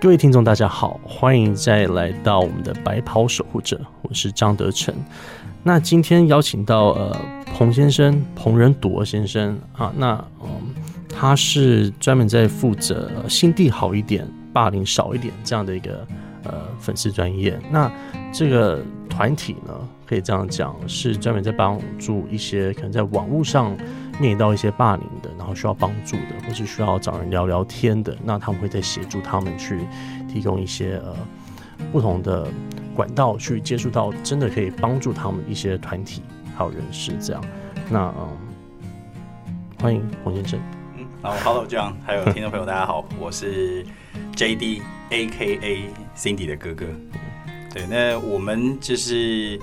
[0.00, 4.94] 各位听众，大家好，欢迎再来到我们的白袍守护者，我是张德成。
[5.62, 7.14] 那今天邀请到呃
[7.54, 10.48] 彭先生，彭仁铎先生啊，那嗯，
[11.10, 16.06] 他是专门在负责心地好一点，霸凌少一点这样的一个
[16.44, 17.60] 呃粉丝专业。
[17.70, 17.92] 那
[18.32, 19.74] 这个团体呢，
[20.06, 23.76] 可以这样讲，是专门在帮助一些可能在网络上
[24.20, 29.80] 面临到一些霸凌的，然后需要帮助的，或是需要找人聊聊天的，那他们会在协助他们去
[30.28, 31.16] 提供一些呃
[31.90, 32.46] 不同的
[32.94, 36.22] 管道去接触到真的可以帮助他们一些团体
[36.54, 37.42] 还有人士这样。
[37.88, 38.38] 那嗯，
[39.80, 40.60] 欢迎洪先生。
[40.98, 43.84] 嗯，好，Hello John，还有听众朋友，大家好，我是
[44.36, 45.88] JD A.K.A.
[46.14, 46.86] Cindy 的哥哥。
[47.72, 49.58] 对，那我们就是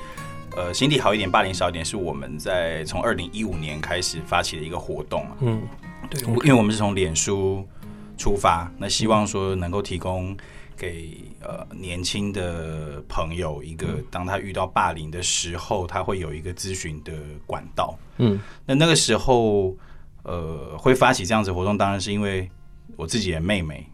[0.58, 5.38] 呃，心地好一点，霸凌少一点，是我们在从二零一五年开始发起的一个活动啊。
[5.42, 5.62] 嗯，
[6.10, 7.64] 对，因为我们是从脸书
[8.18, 10.36] 出发，那希望说能够提供
[10.76, 17.14] 给呃年轻的朋友一个，当他遇到霸凌的时候，他会有一个咨询的
[17.46, 17.96] 管道。
[18.18, 19.78] 嗯，那那个时候
[20.24, 22.50] 呃会发起这样子活动，当然是因为
[22.96, 23.86] 我自己的妹妹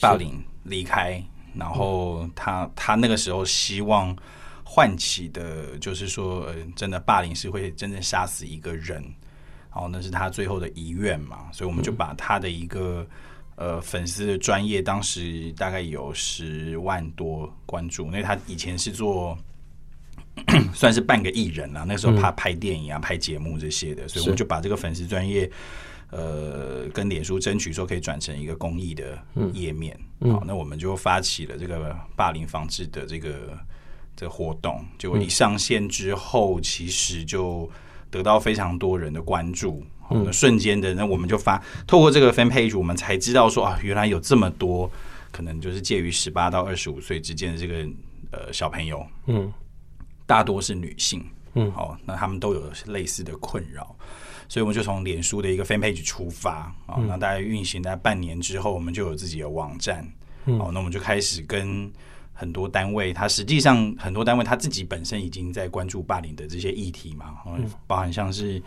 [0.00, 1.22] 霸凌离开。
[1.56, 4.16] 然后他他那个时候希望
[4.64, 9.02] 唤起的，就是说，呃，真的霸凌是会真正杀死一个人，
[9.70, 13.06] 然后那是他最后的遗愿嘛，所以我们就把他的一个
[13.56, 19.38] 呃粉丝的专业，当时大概有十万多关注，因为他以前是做
[20.74, 25.50] 算是半个艺人啊，那时候他拍电影啊、拍节目这些的，所以我们就把这个粉丝专业。
[26.10, 29.20] 呃，跟脸书争取说可以转成一个公益的
[29.52, 33.58] 页面，好，那我们就发起了这个霸凌防治的这个
[34.16, 34.84] 这活动。
[34.98, 37.70] 结果一上线之后，其实就
[38.10, 44.90] 得到非常多人的关注，那瞬间的，那我们就发透过这个 fan page，我们才知道说啊，原来有这么多
[45.32, 47.88] 可能就是介于十八到二十五岁之间的这个
[48.30, 49.52] 呃小朋友，嗯，
[50.26, 51.24] 大多是女性，
[51.54, 53.94] 嗯，好，那他们都有类似的困扰。
[54.46, 60.06] 所以我们就从脸书的一个 fan page 出发啊，那大概运行在半年之后，我们就有自己的网站。
[60.58, 61.90] 好，那我们就开始跟
[62.34, 67.34] 很多单位，他实际上很多单位他自己本身已经在关注霸凌的这些议题嘛，
[67.86, 68.60] 包含像是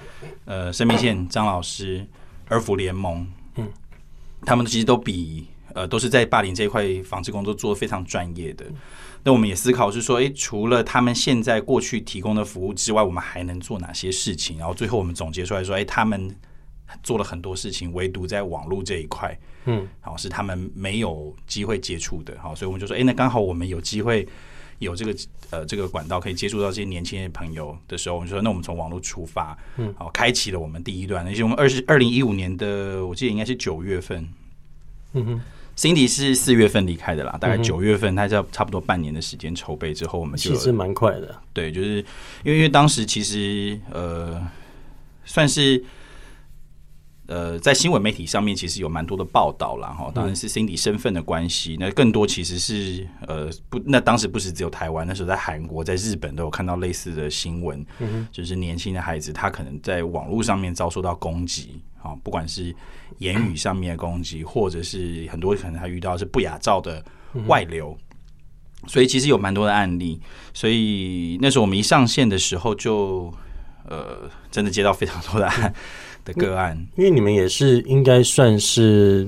[0.46, 2.08] 呃生命线张老师、
[2.48, 3.68] 儿福联盟，嗯，
[4.42, 8.66] 他们其实都比呃都是在霸凌这一块防治工作做的非常专业的。
[9.24, 14.58] 那我们也思考是说，诶，除了他们现在过去提供的服务之外，我们还能做哪些事情？
[14.58, 16.34] 然后最后我们总结出来说，诶，他们
[17.04, 24.28] 做了很多事情，唯独在网络这一块，嗯，好是他们没有机会接触的，好，所以我们就说，诶，那刚好我们有机会
[24.80, 25.16] 有这个
[25.50, 31.26] 呃这个管道可以接触到这些年轻的朋友的时候，我们就说，那我们从网络出发，嗯，好，开启了我们第一段。
[31.26, 34.28] 而且我们二十二零一五年的，我记得应该是九月份，
[35.14, 35.42] 嗯哼。
[35.78, 41.40] Cindy 是四月份离开的啦，大概九月份，他就要差不多半年的时间筹备之后，我们就其实蛮快的。
[41.54, 41.98] 对，就是
[42.44, 44.44] 因为因为当时其实呃，
[45.24, 45.84] 算是
[47.28, 49.90] 呃在新闻媒体上面其实有蛮多的报道啦。
[49.90, 50.12] 哈。
[50.16, 57.86] 当然是 Cindy 身份的关系，那更多其实是呃不，那当时不是只有台湾，那时候在韩国、在日本都有看到类似的新闻，
[58.32, 62.74] 就是年轻的孩子他可能在网络上面遭受到攻击啊，不管是
[63.20, 67.04] 言语上面的攻击，或者是很多可能他遇到是不雅照的
[67.46, 67.98] 外流。
[68.86, 70.22] 所以其实有蛮多的案例，
[70.54, 73.34] 所以那时候我们一上线的时候，就
[73.86, 75.74] 呃真的接到非常多的案
[76.28, 79.28] 的个案，因为你们也是应该算是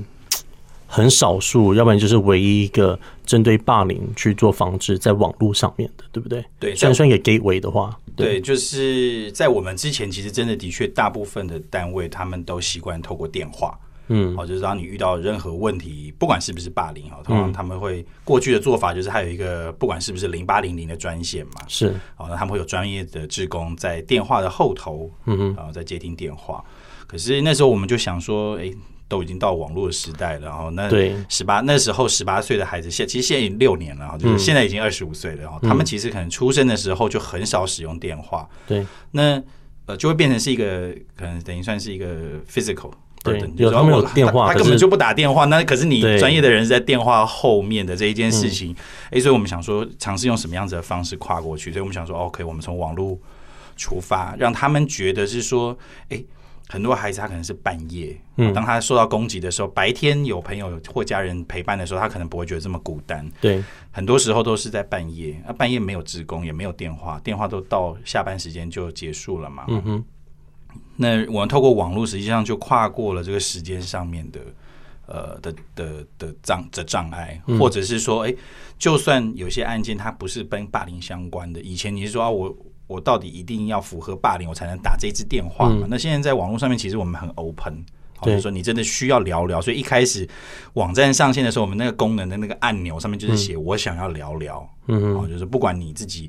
[0.86, 6.44] 很少数，要不然就是唯一一个针对霸凌去做防治在网络上面的，对不对？
[6.58, 13.78] 对，算算一个 gateway 的话，对，就是在我们之前，其实真的的确大部分的单位他们都习惯透过电话。
[14.12, 26.64] 嗯，好，就是当你遇到任何问题，不管是不是霸凌，哈，通常他们会过去的做法就是还有一个，不管是不是零八零零的专线嘛，是，好，那他们会有专业的职工在电话的后头，嗯嗯，然后在接听电话。
[27.10, 28.70] 可是那时候我们就想说，哎，
[29.08, 30.88] 都已经到网络的时代了，然后那
[31.28, 39.42] 十八那时候十八岁的孩子，现其实现在已经六年了，就是现在已经二十五岁了，然后他们其实可能出生的时候就很少使用电话，对，那
[39.86, 42.06] 呃就会变成是一个可能等于算是一个
[42.48, 42.92] physical。
[43.22, 45.44] 对，有他们有电话，他根本就不打电话。
[45.44, 48.74] 那可是你专业的人是在电话后面的这一件事情，
[49.10, 51.70] 哎，所以我们想说尝试用什么样子的方式跨过去。
[51.70, 53.18] 所以我们想说，OK，我们从网络
[53.76, 55.76] 出发，让他们觉得是说，
[56.08, 56.24] 哎，
[56.70, 63.28] 很多孩子他可能是半夜，嗯，当他受到攻击的时候，白天有朋友或家人陪伴的时候，他可能不会觉得这么孤单。
[63.40, 69.64] 对，很多时候都是在半夜，啊，半夜没有职工，也没有电话，电话都到下班时间就结束了嘛。
[69.66, 70.04] 嗯哼。
[70.94, 74.40] 那我们透过网络，实际上就跨过了这个时间上面的
[75.06, 78.34] 呃的的的障的障碍，或者是说，哎，
[78.78, 82.56] 就算有些案件它不是跟霸凌相关的，以前你是说啊，我
[82.90, 85.86] 我到底一定要符合霸凌我才能打这支电话嘛？
[85.88, 87.84] 那现在在网络上面，其实我们很 open，
[88.22, 90.28] 就是说你真的需要聊聊，所以一开始
[90.72, 96.28] 网站上线的时候，我们那个功能的那个按钮上面就是写我想要聊聊，嗯，哦，就是不管你自己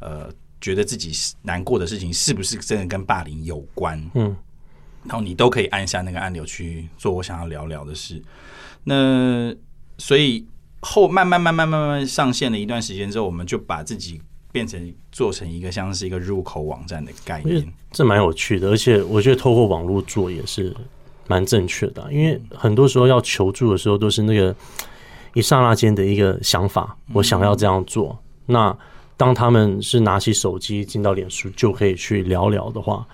[0.00, 0.28] 呃
[0.60, 1.12] 觉得自己
[1.42, 4.36] 难过的事情是不是真的跟霸凌有关，嗯。
[5.04, 8.22] 然后你都可以按下那个按钮去做我想要聊聊的事。
[8.84, 9.50] 那
[9.96, 10.46] 所以
[10.80, 14.20] 后慢慢慢慢慢慢上线了一段时间之后，我们就把自己
[14.52, 17.66] 变成做成一个像是一个入口网站的概念。
[17.90, 20.74] 这蛮有趣的，而且我觉得透过网络做也是
[21.26, 22.12] 蛮正确的。
[22.12, 24.54] 因为很多时候要求助的时候，都是那个
[25.34, 28.18] 一刹那间的一个想法，我想要这样做。
[28.46, 28.76] 那
[29.16, 33.06] 当他们是拿起手机进到脸书就可以去聊聊的话。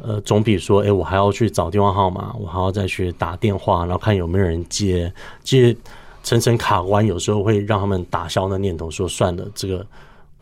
[0.00, 5.12] 呃，总比说，哎，我还要去找电话号码，我还要再去打电话，然后看有没有人接，
[5.42, 5.76] 接
[6.22, 9.84] 层层卡关，有时候会让他们打消那念头，说算了，这个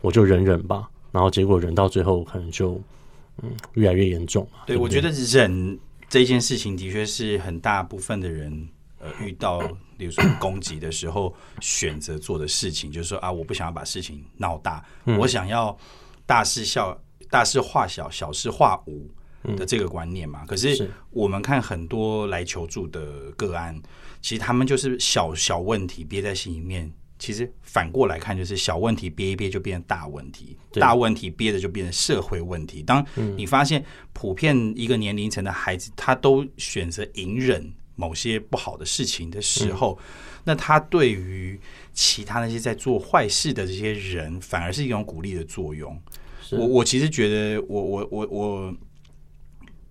[0.01, 0.89] 我就忍忍吧。
[1.11, 2.79] 然后结果忍到最后，可能就
[3.41, 5.79] 嗯越来越严重对，我觉得忍
[6.09, 8.67] 这件事情的确是很大部分的人
[8.99, 9.59] 呃遇到，
[9.97, 14.85] 比如说攻击的时候选择做的事情，就是说啊，我不想要把事情闹大，
[15.17, 15.75] 我想要
[16.25, 19.09] 大事小大事化小，小事化无。
[19.55, 23.73] 的这个观念嘛，可是我们看很多来求助的个案，
[24.21, 26.91] 其实他们就是小小问题憋在心里面。
[27.19, 32.83] 其实反过来看，就是小问题憋一憋就变成大问题，大问题憋着就变成社会问题。
[32.83, 33.05] 当
[33.35, 33.83] 你发现
[34.13, 39.97] 普遍一个年龄层的孩子，他都选择隐忍某些不好的事情的时候，
[40.43, 41.59] 那他对于
[41.93, 45.99] 其他那些在做坏事的这些人，反而是一种鼓励的作用。
[46.51, 48.75] 我我其实觉得，我我我我。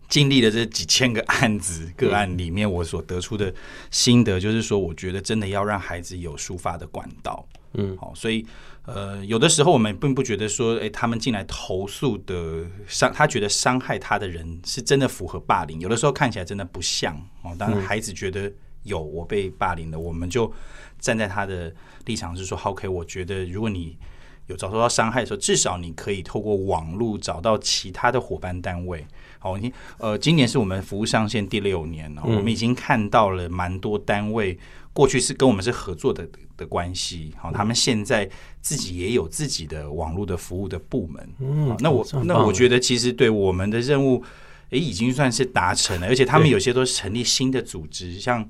[0.08, 3.52] 经历了这几千个案子个案里面，我所得出的
[3.90, 7.46] 心得就是说，我觉得真的要让孩子有抒发的管道。
[7.74, 8.46] 嗯，好，所以
[8.86, 15.80] 呃，有的时候我们并不觉得说，哎，他们进来投诉的伤，他觉得伤害他的人是真的符合霸凌。
[15.80, 17.54] 有的时候看起来真的不像哦。
[17.58, 18.50] 当然，孩子觉得
[18.84, 20.50] 有我被霸凌了，我们就
[20.98, 21.74] 站在他的
[22.06, 23.98] 立场是说，OK，我觉得如果你
[24.46, 29.04] 有遭受到伤害的时候，至少你可以透过网络找到其他的伙伴单位。
[29.38, 34.58] 好，你呃，今年是我们服务上线第六年了，我们已经看到了蛮多单位
[34.92, 36.26] 过去是跟我们是合作的
[36.56, 38.28] 的关系，好，他们现在
[38.60, 41.28] 自己也有自己的网络的服务的部门。
[41.38, 44.24] 嗯，那我那我觉得其实对我们的任务，
[44.70, 48.48] 诶，已经算是达成了，而且他们有些都是成立新的组织，像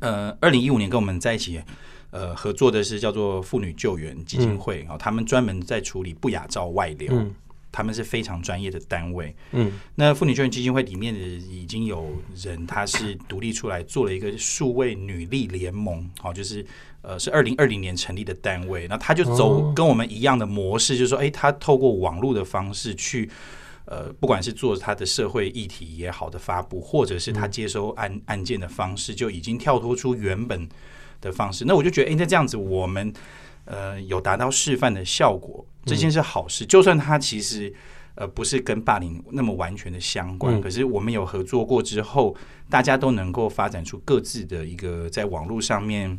[0.00, 1.60] 呃，二零一五年跟我们在一起
[2.10, 7.26] 呃合作的是叫做妇女救援基金会，哦，他们专门在处理不雅照外流。
[7.72, 16.66] 他们是非常专业的单位，嗯，那妇女救援基金会里面的已经有人，他是独立出来做了一个数位女力联盟，好，就是
[17.00, 23.30] 呃是二零二零年成立的单位，那他就走跟我们一样的模式，就是说，哎，他透过网络的方式去，
[23.84, 30.68] 呃，不管是做他的社会议题也好的发布，或者是他接收案案件的方式，就已经跳脱出原本
[31.20, 33.12] 的方式，那我就觉得，哎，那这样子我们。
[33.66, 36.66] 呃，有达到示范的效果，这件事好事。
[36.66, 37.72] 就算它其实
[38.16, 42.34] 呃不是跟霸凌那么完全的相关，可是我们有合作过之后，
[42.68, 46.18] 大家都能够发展出各自的一个在网络上面，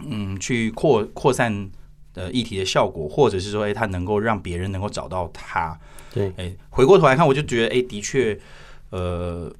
[0.00, 1.70] 嗯，去扩扩散
[2.12, 5.78] 的议题的效果，或者是说，哎，他能够让别人能够找到他。
[6.12, 8.36] 对，哎，回过头来看，我就觉得，哎，的确，
[8.90, 9.54] 呃。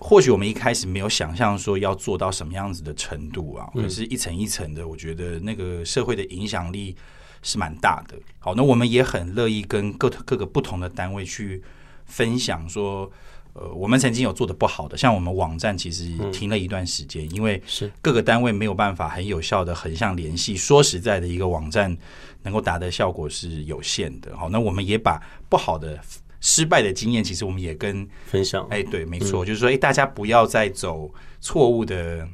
[0.00, 6.94] 或许我们一开始没有想象说要做到什么样子的程度啊，可是一层一层的，我觉得那个社会的影响力
[7.42, 8.16] 是蛮大的。
[8.38, 11.60] 好，那我们也很乐意跟各各个不同的单位去
[12.06, 13.10] 分享说，
[13.54, 20.56] 呃，我们曾经有做的不好的，像我们网站其实停了一段时间，因为是各个单位没有办法很有效的横向联系。
[20.56, 21.94] 说实在的，一个网站
[22.42, 24.36] 能够达的效果是有限的。
[24.36, 25.98] 好，那我们也把不好的。
[26.40, 28.66] 失败的经验，其实我们也跟分享。
[28.70, 32.26] 哎，对，没错，就是说，哎，大家不要再走错误的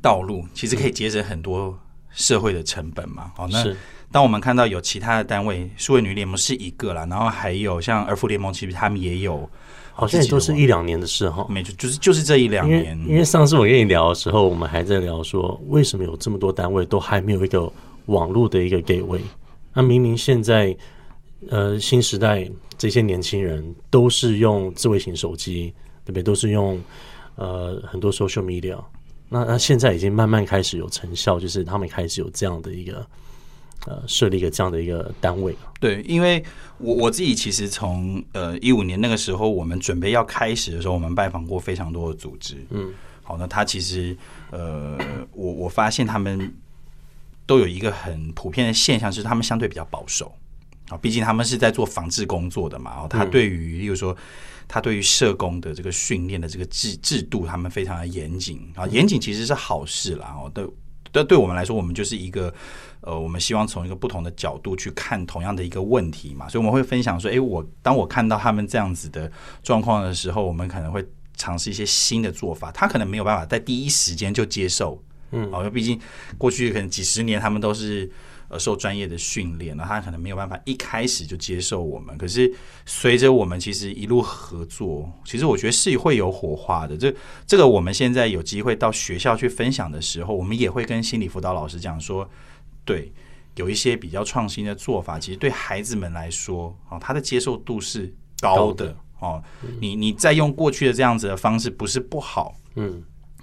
[0.00, 1.78] 道路，其实可以节省很多
[2.10, 3.30] 社会的成本嘛。
[3.36, 3.62] 好，那
[4.10, 9.48] 当我们看到有其他的单位，数位女联盟是一个啦，然后还有像儿福联盟，其实他们也有，
[9.92, 11.46] 好像也都是一两年的事哈。
[11.48, 12.98] 没错，就是就是这一两年。
[13.06, 17.70] 因为上次我跟你聊的时候，我们还在聊说，为什么有这么多单位都还没有一个
[18.06, 19.20] 网络的一个给位？
[19.74, 20.74] 那明明现在。
[21.48, 22.46] 呃，新时代
[22.80, 25.70] 这些年轻人都是用智慧型手机，
[26.02, 26.22] 对不对？
[26.22, 26.80] 都是用
[27.34, 28.82] 呃很多 social media。
[29.28, 33.06] 那那现在已经慢慢开始有成效，就是他们开始有这样的一个
[33.86, 35.54] 呃设立一个这样的一个单位。
[35.78, 36.42] 对，因为
[36.78, 42.56] 我我自己其实从呃一五年那个时候，我们准备要开始的时候，我们拜访过非常多的组织。
[42.70, 42.94] 嗯。
[43.22, 44.16] 好，那他其实
[44.50, 44.96] 呃，
[45.32, 46.50] 我我发现他们
[47.44, 50.34] 都有一个很普遍的现象，是他们相对比较保守
[50.90, 53.02] 啊，毕竟他们是在做防治工作的嘛。
[53.02, 54.14] 哦，他对于，例如说，
[54.68, 60.36] 他对于社工的这个训练的这个制制度，他们非常的严谨啊，严谨其实是好事啦。
[60.36, 60.66] 哦，对，
[61.10, 62.52] 但，对我们来说，我们就是一个
[63.00, 69.30] 呃，我们希望从一个不同的角度去看同样的一个问题嘛，所以我们会分享说，哎，我当我看到他们这样子的
[69.62, 71.04] 状况的时候，我们可能会
[71.36, 72.70] 尝试一些新的做法。
[72.72, 75.02] 他可能没有办法在第一时间就接受。
[75.32, 75.98] 嗯，因为毕竟
[76.36, 78.10] 过去可能几十年他们都是
[78.50, 82.18] 呃受专业的训练，那他可能没有办法一开始就接受我们。
[82.18, 82.52] 可是
[82.84, 86.96] 随着我们其实一路合作，其实我觉得是会有火花的。
[86.96, 87.14] 这
[87.46, 92.28] 这个我们现在有机会到学校去分享的时候，我们也会跟心理辅导老师讲说，
[92.84, 93.10] 对，
[93.54, 99.42] 有一些比较创新的做法，其实对孩子们来说，哦，他的接受度是高的哦。
[99.80, 103.02] 你你再用过去的这样子的方式，不是不好，嗯。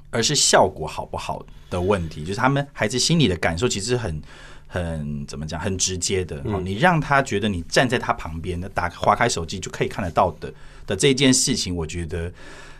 [0.10, 4.22] 而是效果好不好的问题，就是他们孩子心里的感受其实很
[4.68, 6.44] 很怎么讲，很直接的。
[6.64, 10.54] 你让他觉得你站在他旁边，的打划开手机就可以看得到的
[10.86, 12.32] 的这件事情，我觉得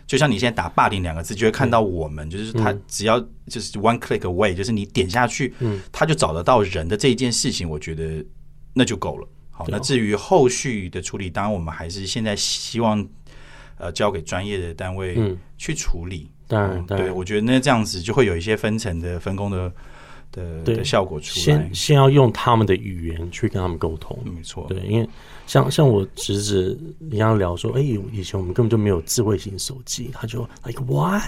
[0.06, 3.18] 就像你现在打“霸凌”两个字，就会看到我们，就是他只要
[3.48, 5.52] 就是 one click away，就是你点下去，
[5.90, 8.24] 他就找得到人的这一件事情，我觉得
[8.72, 9.28] 那就够了。
[9.50, 13.04] 好，那至于后续的处理，当然我们还是现在希望
[13.76, 15.18] 呃交给专业的单位
[15.56, 16.30] 去处理。
[16.46, 19.70] 当然，对，我觉得那这样子就会有一些分层的分工的
[20.32, 21.42] 的的效果出来。
[21.44, 24.66] 先先要用他们的语言去跟他们沟通，没错。
[24.68, 25.08] 对，因为
[25.46, 26.78] 像像我侄子
[27.10, 31.22] 一样聊说，哎，以前我们根本就没有智慧型手机，他就 like what？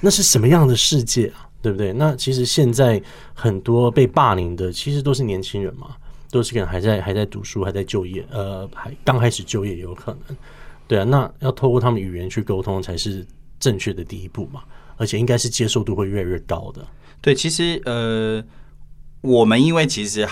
[0.00, 1.48] 那是什么样的世界啊？
[1.62, 1.92] 对不对？
[1.92, 3.02] 那其实现在
[3.34, 5.96] 很多被霸凌的，其实都是年轻人嘛，
[6.30, 10.36] 都是可能还在还在读书，还在就业，呃，还刚开始就业有可能。
[10.86, 13.26] 对啊，那要透过他们语言去沟通才是。
[13.60, 14.62] 正确的第一步嘛，
[14.96, 16.80] 而且应该是接受度会越来越高的。
[17.20, 18.42] 对，其实呃，
[19.20, 20.26] 我们因为其实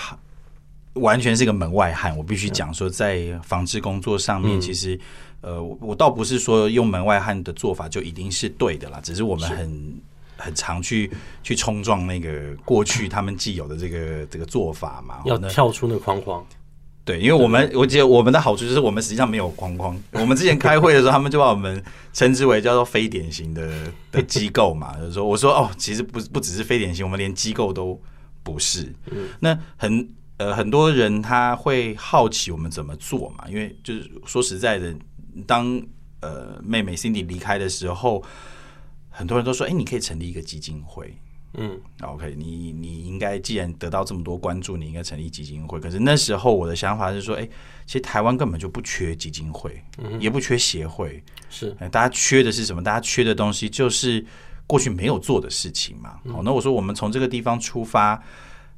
[0.93, 4.99] 完全是个门外汉，我必须讲说，在防治工作上面，其实
[5.41, 10.01] 呃，我倒不是说用门外汉的做法就一定是对的啦，只是我们很
[10.35, 11.11] 很常去
[11.43, 16.45] 去冲撞那个过去他们既有的这个这个做法嘛，要跳出那个框框。
[17.09, 19.99] 对，因为我们我觉得我们的好处就是我们实际上没有框框。
[20.11, 24.95] 我们之前开会的时候，他们就把我们称之为叫做非典型的的机构嘛。
[24.95, 27.99] 就是说，我说哦，其实不不只是非典型，我们连机构都
[28.43, 28.93] 不是。
[29.39, 33.43] 那很呃很多人他会好奇我们怎么做嘛？
[33.49, 34.93] 因为就是说实在的，
[35.47, 35.81] 当
[36.19, 38.23] 呃妹妹 Cindy 离开的时候，
[39.09, 41.11] 很多人都说，哎，你可以成立一个基金会。
[41.55, 45.79] 嗯，OK，你你应该既然得到这么多关注，你应该成立基金会。
[45.79, 47.43] 可是那时候我的想法是说，哎，
[47.87, 49.83] 其实台湾根本就不缺基金会，
[50.19, 52.83] 也不缺协会，是，大家缺的是什么？
[52.83, 54.23] 大家缺的东西就是
[54.67, 56.19] 过去没有做的事情嘛。
[56.31, 58.21] 好，那我说我们从这个地方出发，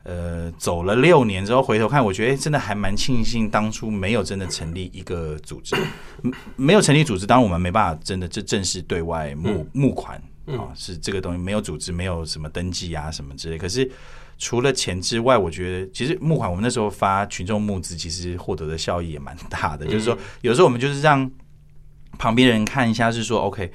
[0.03, 5.75] 呃，走了六年之后回头看，我觉得真的还蛮庆幸当初没有真的成立一个组织，
[6.55, 10.23] 没有成立组织，当然我们没办法真的这正式对外募募款。
[10.47, 13.57] 啊，是这个东西没有组织，没有什么登记啊，什么之类。
[13.57, 13.89] 可是
[14.37, 19.85] 除了钱之外，我觉得其实募款，我们那时候发群众募资，其实获得的效益也蛮大的。
[19.85, 21.29] 就是说，有时候我们就是让
[22.17, 23.71] 旁边人看一下，是说 OK，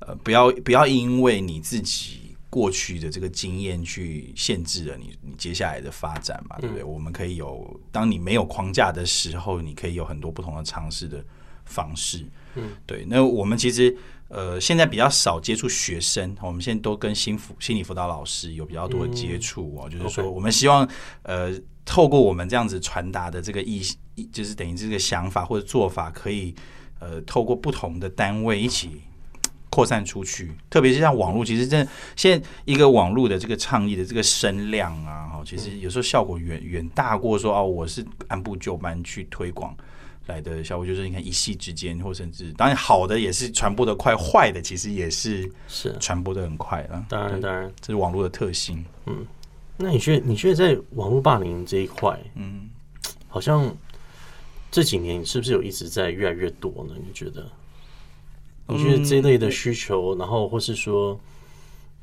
[0.00, 6.84] 呃，不要不要因为你自己过去的这个经验去限制了你你接下来的发展嘛，对不对？
[6.84, 11.24] 我们可以有，当你没有框架的时候，你可以有很多不同的尝试的
[11.70, 12.26] 方式。
[12.56, 13.06] 嗯，对。
[13.08, 13.96] 那我们其实。
[14.32, 19.90] 呃，现在比较少接触学生，我们现在都跟心辅心理辅导老师有比较多的接触哦。
[19.90, 20.88] 就是说，我们希望
[21.24, 21.52] 呃，
[21.84, 23.82] 透过我们这样子传达的这个意，
[24.30, 26.54] 就是等于这个想法或者做法，可以
[27.00, 29.02] 呃，透过不同的单位一起
[29.68, 30.52] 扩散出去。
[30.70, 31.84] 特别是像网络，其实这
[32.14, 39.76] 现在一个网络的这个倡议的这个声量啊，哈，其实有时候效果远远大过说哦，我是按部就班去推广。
[40.26, 47.04] 来的效果就是，你看一夕之间，或甚至当然好的也是传播的快，坏的其实也是是传播的很快了。
[47.08, 48.84] 当然，当然这是网络的特性。
[49.06, 49.26] 嗯，
[49.76, 52.68] 那你觉得你觉得在网络霸凌这一块，嗯，
[53.28, 53.74] 好像
[54.70, 56.94] 这几年是不是有一直在越来越多呢？
[57.04, 57.44] 你觉得？
[58.68, 61.18] 你觉得这一类的需求，然后或是说，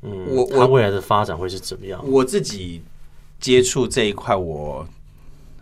[0.02, 2.06] 嗯，我它未来的发展会是怎么样？
[2.06, 2.82] 我自己
[3.40, 4.86] 接触这一块，我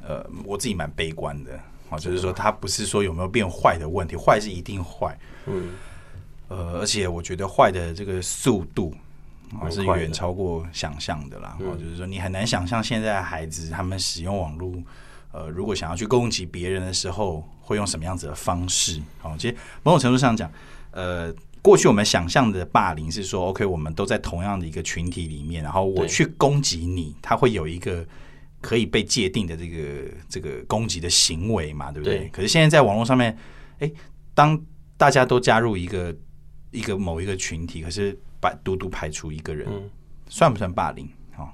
[0.02, 1.60] 呃，我自己蛮悲观的。
[1.90, 5.16] 啊，就是说，它不是说有没有变坏的问题，坏是一定坏，
[5.46, 5.70] 嗯，
[6.48, 8.94] 呃，而且我觉得坏的这个速度
[9.60, 11.56] 啊是远超过想象的啦。
[11.60, 14.72] 哦，就是说，你很难想象现在的孩子他们使用网络，
[15.32, 19.00] 呃，如果想要去攻击别人的时候，会用什么样子的方式？
[19.22, 20.50] 哦，其实某种程度上讲，
[20.90, 28.04] 呃，过去我们想象的霸凌是说，OK，我们都在同样的一个群体里面，然后我去攻击你，他会有一个
[28.60, 32.18] 可以被界定的这个这个攻击的行为嘛，对不对？
[32.18, 33.36] 对可是现在在网络上面，
[33.78, 33.90] 哎，
[34.34, 34.60] 当
[34.96, 36.14] 大家都加入一个
[36.70, 39.90] 一个某一个群体，可是把独独排除一个人，嗯
[40.28, 41.08] 算不算霸凌？
[41.36, 41.48] 哦，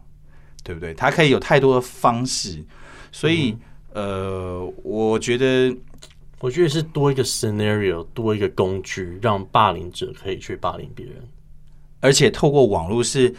[0.62, 0.94] 对不对？
[0.94, 2.64] 他可以有太多的方式，
[3.11, 3.54] 所以、
[3.92, 5.76] 呃，我觉得
[6.40, 11.16] 我觉得是多一个 scenario，多一个工具，让霸凌者可以去霸凌别人。
[12.00, 13.32] 而且透过网络是，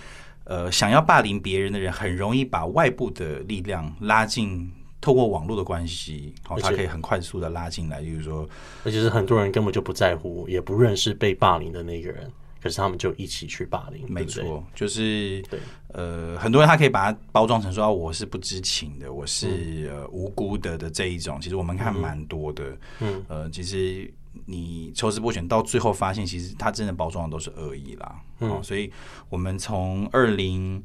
[0.45, 8.01] 呃，想要霸凌别人的人，很容易把外部的力量拉进，透过网络的关系，好、他可以很快速的拉进来。
[8.01, 8.47] 例如说，
[8.83, 12.31] 而且是很多人根本就不在乎，也不认识被霸凌的那个人，
[12.62, 15.59] 可是他们就一起去霸凌，没对对错，就是对
[15.93, 21.39] 呃，很多人他可以把它包装成说、啊我是不知情的，我是、呃无辜的的这一种。
[21.39, 24.12] 其实我们看蛮多的，嗯，呃，其实
[24.46, 28.16] 你抽丝剥茧到最后发现，其实他真的包装的都是恶意啦。
[28.40, 28.92] 嗯哦，所以
[29.30, 30.84] 我们从二零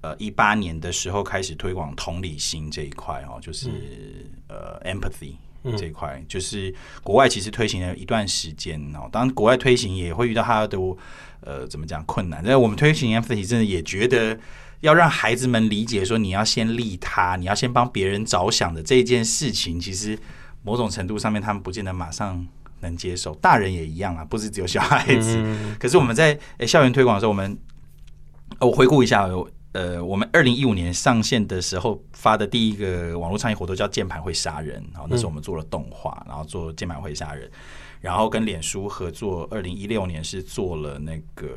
[0.00, 3.70] 呃一八年的时候开始推广同理心这一块哦，就是、
[4.48, 5.34] 呃 empathy。
[5.76, 10.78] 这一块就是国外其实推行了一段时间哦，当然国外推行也会遇到它的
[11.40, 14.38] 呃怎么讲困难，但是我们推行 empathy 真的也觉得
[14.78, 20.16] 要让孩子们理解说你要先利他，你要先帮别人着想的这一件事情，其实
[20.62, 22.46] 某种程度上面他们不见得马上
[22.86, 25.44] 能接受，大人也一样啊，不是只有小孩子。
[25.78, 27.58] 可是我们在、诶校园推广的时候，我们
[28.58, 29.28] 呃我回顾一下，
[29.72, 37.50] 呃，我们二零一五年上线的时候发的第一个网络倡议活动叫“键盘会杀人”，然后那时候我们做了动画，然后做“键盘会杀人”，
[38.00, 41.48] 然后跟脸书合作，二零一六年是做了那个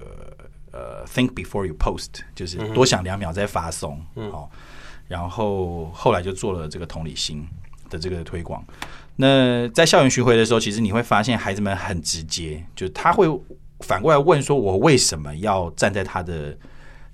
[0.74, 4.52] 呃 “Think before you post”，就是多想两秒再发送，好、
[5.08, 7.48] 然后后来就做了这个同理心
[7.90, 8.62] 的这个推广。
[9.22, 13.28] 那在校园巡回的时候，其实你会发现孩子们很直接，就是他会
[13.82, 16.58] 反过来问说：“我为什么要站在他的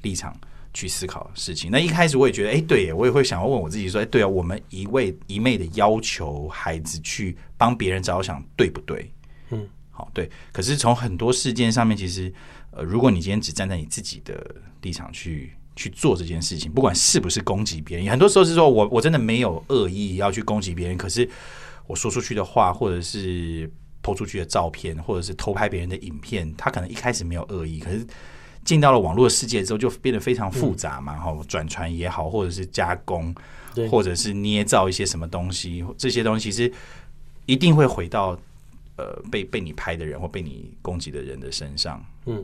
[0.04, 0.32] 立场
[0.72, 9.12] 去思考事情？”那一开始我也觉得，哎，对耶，我也会想要问我自己说：“哎，对啊，我们一味一昧的要求孩子去帮别人着想，对不对？”
[9.50, 10.30] 嗯，好，对。
[10.52, 12.32] 可是从很多事件上面，其实
[12.70, 21.28] 呃，如果你今天只站在你自己的立场去去做这件事情，不管是不是攻击别人，很多时候是说我我真的没有恶意要去攻击别人，可是
[21.88, 23.70] 我说出去的话，或者是
[24.02, 28.06] 抛出去的照片，或者是偷拍别人的影片，他可能一开始没有恶意，可是
[28.64, 33.34] 进到了网络世界之后，就变得非常复杂嘛，哈、转传也好，或者是加工，
[33.92, 36.74] 或者是捏造一些什么东西，这些东西其实
[37.46, 38.38] 一定会回到
[38.98, 42.04] 呃被被你拍的人或被你攻击的人的身上。
[42.26, 42.44] 嗯，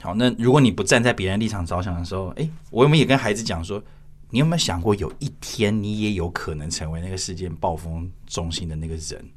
[0.00, 3.82] 好，那如果你不站在别人立场着想的时候，诶，我们也跟孩子讲说，
[4.30, 9.28] 你有没有想过，有一天你也有可能成为那个事件暴风中心的那个人，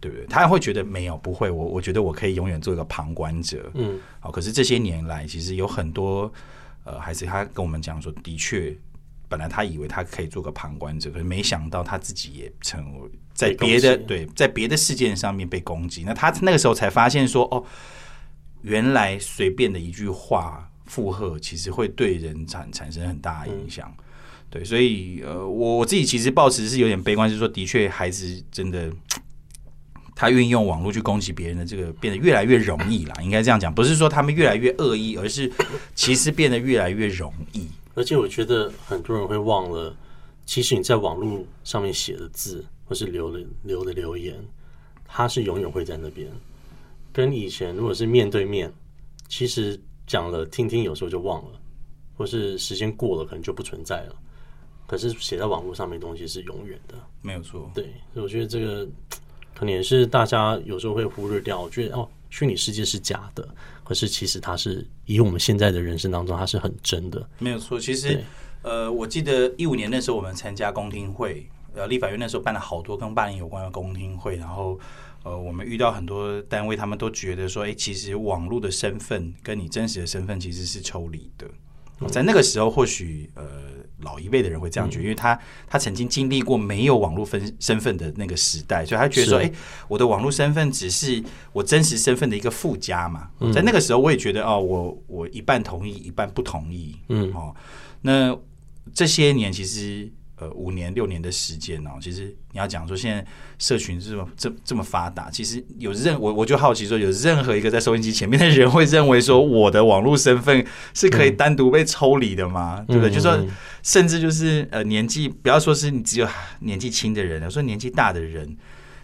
[0.00, 0.26] 对不对？
[0.26, 3.70] 他会觉得没有，不会，我我觉得我可以永远做一个旁观者。
[3.74, 6.30] 嗯，好，可是这些年来，其实有很多
[6.84, 8.76] 呃还是，他跟我们讲说，的确，
[9.28, 16.04] 本来他以为他可以做个旁观者，可是没想到他自己也成为在别的对在别的事件上面被攻击。
[16.04, 17.64] 那他那个时候才发现说，哦，
[18.62, 23.94] 原来随便的一句话附和，其实会对人产产生很大的影响。
[24.50, 28.90] 对，所以呃，我我自己其实抱持是有点悲观，就是说，的确，孩子真的
[30.16, 35.52] 他运用网络去攻击别人的这个变得越来越容易啦，应该这样讲，不是说他们越来越恶意，而是
[35.94, 37.68] 其实变得越来越容易。
[37.94, 39.94] 而且我觉得很多人会忘了，
[40.46, 44.34] 其实你在网络上面写的字或是留的留的留言，
[45.06, 46.26] 它是永远会在那边。
[47.12, 48.72] 跟以前如果是面对面，
[49.28, 51.60] 其实讲了听听，有时候就忘了，
[52.16, 54.16] 或是时间过了可能就不存在了。
[54.88, 58.88] 可是写在网络上面的东西是永远的，没有错，对，所以我觉得这个
[59.54, 61.60] 可能也是大家有时候会忽略掉。
[61.60, 63.46] 我觉得哦，虚拟世界是假的，
[63.84, 67.28] 可是其实它是以我们现在的人生当中，它是很真的。
[67.38, 67.78] 没有错。
[67.78, 68.24] 其实，
[68.62, 74.80] 呃，我记得一五年那时候我们参加公听会，呃，立法院那时候办了好多跟霸凌有关的公听会，然后
[75.24, 81.46] 呃，我们遇到很多单位，他们都觉得说，哎、其实网络的身份跟你真实的身份其实是抽离的。
[82.06, 83.44] 在那个时候，或许呃
[84.00, 89.52] 老一辈的人会这样觉得，因为他他曾经经历过没有网络分身份的那个时代，所以他觉得说，是哎、
[89.88, 91.20] 我的网络身份只是
[91.52, 93.28] 我真实身份的一个附加嘛。
[93.52, 96.96] 在那个时候，我也觉得哦，我我一半同意，一半不同意。
[97.08, 97.52] 嗯哦，
[98.02, 98.38] 那
[98.94, 100.08] 这些年其实
[100.38, 103.24] 呃五年六年的时间哦，其实你要讲说现在
[103.58, 112.84] 社群这么这这么发达，其实有任我我就好奇说，有任何一个在收音机前面的人会认为说我的网络身份是可以单独被抽离的吗？
[112.86, 113.10] 对不对？
[113.10, 113.48] 就说嗯
[113.82, 116.28] 甚至就是呃年纪，不要说是你只有
[116.60, 118.56] 年纪轻的人，有时候年纪大的人。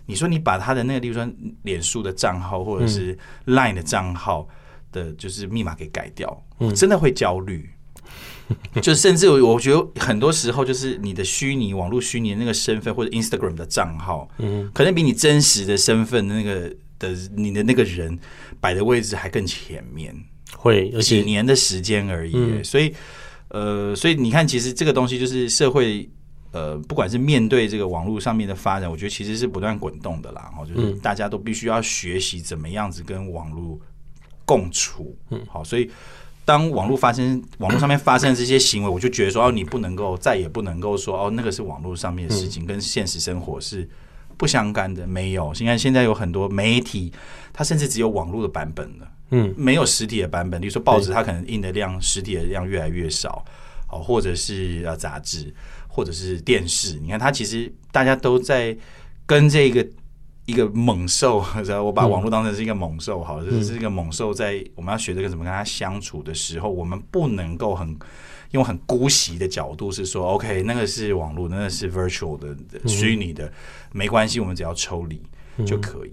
[0.07, 1.27] 你说你把他的那个，例如说
[1.63, 3.17] 脸书的账号或者是
[3.47, 4.47] Line 的账号
[4.93, 6.45] 的，就是密码给改掉，
[6.77, 7.71] 真的会焦虑。
[8.83, 18.19] 就甚至我我觉得很多时候，就是你的虚拟网络虚拟那个身份，或者 Instagram 的账号，嗯，可能比你真实的身份的那个的你的那个人
[18.61, 20.15] 摆的位置还更前面，
[20.57, 22.63] 会几年的时间而已。
[22.63, 22.95] 所以，
[23.49, 26.07] 呃，所以你看，其实这个东西就是社会，
[26.53, 30.51] 呃，不管是面对这个网络上面的发展，我觉得其实是不断滚动的啦。
[30.51, 33.81] 然后就是大家都必须要学习怎么样子跟网络
[34.45, 35.17] 共处。
[35.31, 35.91] 嗯，好，所以。
[36.45, 43.89] 当网络发生，网络上面发生这些行为，我就觉得说，哦，你不能够，再也不能够说，哦，那个是网络上面的事情，跟现实生活是
[44.37, 45.07] 不相干的。
[45.07, 47.11] 没有，你看现在有很多媒体，
[47.53, 50.61] 它甚至只有网络的版本了，嗯，没有实体的版本。
[50.61, 53.43] 比如说报纸，它可能印的量，实体的量越来越少，
[53.91, 55.55] 哦，或者是呃杂志，
[55.89, 58.77] 或者是电视，你看，它其实大家都在
[59.25, 59.87] 跟这个。
[60.47, 67.99] 一个猛兽，然后我把网络当成是一个猛兽，好，这是一个猛兽，在我们要学这个怎么跟它相处的时候，我们不能够很
[68.51, 73.53] 用很姑息的角度，是说，OK，那个是网络，那个是 virtual 的虚拟的，
[73.93, 75.23] 没关系，我们只要抽离
[75.65, 76.13] 就可以。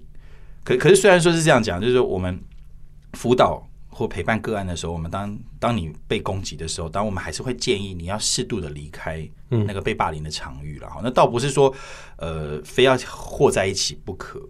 [0.63, 2.39] 可可是虽然说是这样讲，就是说我们
[3.13, 3.67] 辅导。
[3.91, 10.89] 或陪伴个案的时候，我们当当你被攻击的时候，当我们还是会建议你要适度的离开那个被霸凌的场域了。
[10.89, 11.71] 哈，那倒不是说
[12.17, 14.41] 呃非要和在一起不可。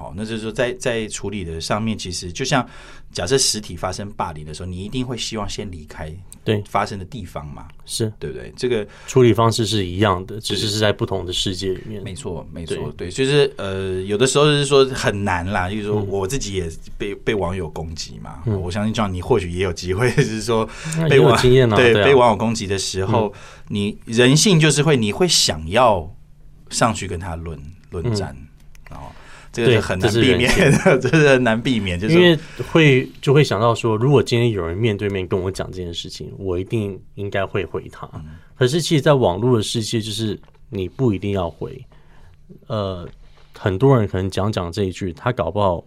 [0.00, 2.66] 好，那就是说，在在处理的上面，其实就像
[3.12, 6.10] 假设实体发生霸凌的时候，你一定会希望先离开
[6.42, 7.68] 对发生的地方嘛？
[7.84, 8.50] 是对不对？
[8.56, 12.02] 这个处理方式是一样的，只是是在不同的世界里面。
[12.02, 18.42] 没错，没错，对，就是呃，有的时候是说很难啦，就是说我自己也被被网友攻击嘛。
[18.46, 20.66] 我相信这样，你或许也有机会， 就是说
[21.10, 23.30] 被网经验对被网友攻击的时候，
[23.68, 26.10] 你人性就是会，你会想要
[26.70, 27.60] 上去跟他论
[27.90, 28.34] 论战。
[29.52, 32.38] 这个是很难避免的， 这是很难避免，就是因为
[32.70, 38.08] 会就会想到说，如果今天有人面对面跟我讲这件事情，我一定应该会回他。
[38.56, 41.84] 可是，其实，在网络的世界，就是你不一定要回。
[42.66, 43.08] 呃，
[43.58, 45.84] 很多人可能讲讲这一句，他搞不好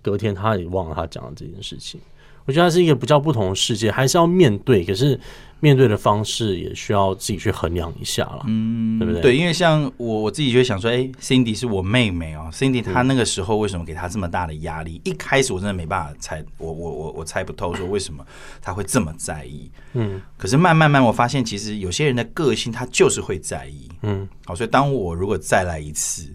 [0.00, 2.00] 隔天他也忘了他讲的这件事情。
[2.46, 4.84] 我觉得它是一个比较不同的世界，还是要面对。
[4.84, 5.18] 可是
[5.58, 9.20] 面对的方式也需要自己去衡量一下了，嗯，对不对？
[9.22, 15.00] 对，因为像我我自己就会想说，哎，Cindy 是我妹妹哦，Cindy 她那个时候为什么给她这么大的压力？
[15.04, 18.24] 一开始我真的没办法猜，我我我我猜不透，说为什么
[18.60, 19.70] 她会这么在意？
[19.94, 26.32] 嗯，可是慢慢慢，我发现其实有些人的个性他就是会在意，嗯，好，所以当我如果再来一次。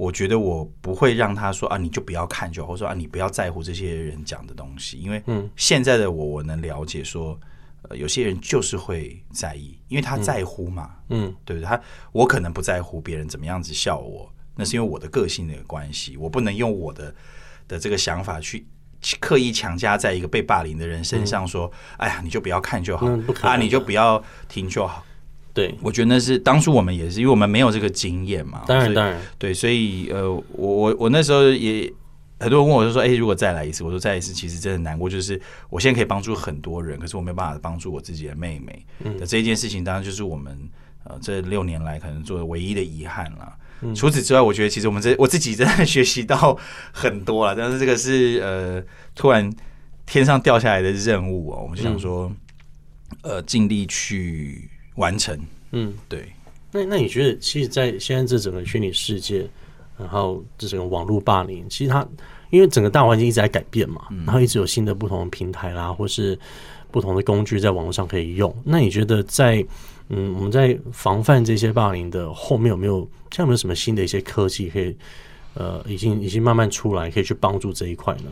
[0.00, 5.22] 我觉得我不会让他说啊，你就不要看就，或者说啊，你不要在乎这些人讲的东西，因为
[5.56, 7.38] 现在的我我能了解说，
[7.82, 11.68] 呃，有些人就是会在意，因为他在乎嘛，嗯，对不对？
[11.68, 11.78] 他
[12.12, 17.14] 我可能不在乎别人怎么样子笑我，那是因为我的个性的关系，我不能用我的
[17.68, 18.66] 的这个想法去
[19.20, 23.06] 刻意强加在一个被霸凌的人身上，说，哎呀，你就不要看就好，
[23.42, 25.04] 啊，你就不要听就好。
[25.52, 28.62] 对，我觉得那是当初我们也是，因为我们没有这个经验嘛。
[28.66, 31.92] 当然，当然，对，所以呃，我我我那时候也
[32.38, 38.86] 很多人问我就说，哎，如果再来一次，我说再一次，其实真的难过，就是我现在可以帮助很多人，可是我没有办法帮助我自己的妹妹。
[39.00, 40.56] 嗯，这一件事情当然就是我们
[41.04, 43.52] 呃这六年来可能做的唯一的遗憾了。
[43.94, 46.56] 除此之外，我觉得其实我们这我自己真的学习到
[46.92, 48.82] 很多了， 但是这个是呃
[49.14, 49.52] 突然
[50.06, 52.30] 天上掉下来的任务哦，我们就想说，
[53.22, 54.70] 呃，尽力去。
[55.00, 55.36] 完成，
[55.72, 56.24] 嗯，对。
[56.70, 59.44] 那那你觉得，其实，在现在这整个虚拟世界，
[59.98, 62.06] 然后这整个网络霸凌，其实它
[62.50, 66.38] 因为整个大环境一直在改变嘛，然后一直有新的不同的平台啦，或是
[66.92, 68.54] 不同的工具在网络上可以用。
[68.64, 69.66] 那你觉得，在
[70.10, 73.00] 嗯，我们在防范这些霸凌的后面，有没有
[73.32, 74.94] 像有没有什么新的一些科技可以？
[75.54, 78.30] 呃，已经已经慢慢出来，可以去帮助这一块呢。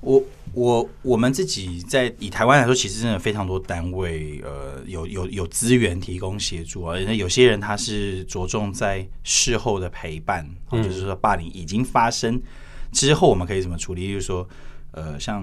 [0.00, 0.22] 我
[0.54, 6.96] 我我们自己在以台湾来说，其实真的非常多单位，呃，有有有资源提供协助啊。
[7.04, 12.40] 那有些人他是着重在事后的陪伴，就是说霸凌已经发生
[12.92, 14.08] 之后，我们可以怎么处理？
[14.08, 14.48] 就是说，
[14.92, 15.42] 呃，像